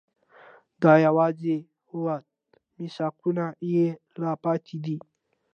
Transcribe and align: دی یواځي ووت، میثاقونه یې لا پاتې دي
دی 0.81 0.97
یواځي 1.07 1.55
ووت، 1.97 2.25
میثاقونه 2.77 3.45
یې 3.73 3.87
لا 4.21 4.31
پاتې 4.43 4.75
دي 4.85 4.97